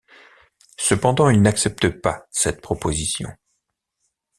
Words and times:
Cependant, 0.79 1.29
il 1.29 1.43
n'accepte 1.43 1.87
pas 1.89 2.25
cette 2.31 2.59
proposition. 2.59 3.29